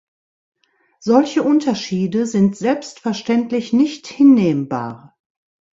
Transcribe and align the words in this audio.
Solche 0.99 1.43
Unterschiede 1.43 2.25
sind 2.25 2.57
selbstverständlich 2.57 3.71
nicht 3.71 4.07
hinnehmbar. 4.07 5.15